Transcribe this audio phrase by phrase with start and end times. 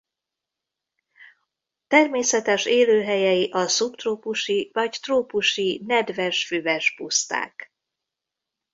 [1.87, 7.73] Természetes élőhelyei a szubtrópusi vagy trópusi nedves füves puszták.